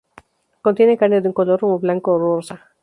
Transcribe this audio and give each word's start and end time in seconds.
Contienen 0.63 0.97
carne 0.97 1.21
de 1.21 1.27
un 1.27 1.33
color 1.35 1.63
un 1.63 1.79
blanco 1.79 2.13
o 2.13 2.17
rosa. 2.37 2.71